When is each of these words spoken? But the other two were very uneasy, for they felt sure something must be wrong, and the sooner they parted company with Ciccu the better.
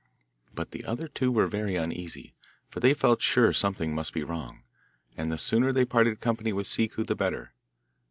But 0.55 0.71
the 0.71 0.83
other 0.83 1.07
two 1.07 1.31
were 1.31 1.45
very 1.45 1.75
uneasy, 1.75 2.33
for 2.71 2.79
they 2.79 2.95
felt 2.95 3.21
sure 3.21 3.53
something 3.53 3.93
must 3.93 4.13
be 4.13 4.23
wrong, 4.23 4.63
and 5.15 5.31
the 5.31 5.37
sooner 5.37 5.71
they 5.71 5.85
parted 5.85 6.19
company 6.19 6.51
with 6.51 6.65
Ciccu 6.65 7.03
the 7.05 7.13
better. 7.13 7.53